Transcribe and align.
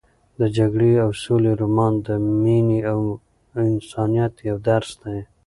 د 0.39 0.41
جګړې 0.57 0.93
او 1.03 1.09
سولې 1.23 1.51
رومان 1.61 1.93
د 2.07 2.07
مینې 2.43 2.79
او 2.91 2.99
انسانیت 3.65 4.33
یو 4.49 4.57
درس 4.67 4.89
دی. 5.03 5.19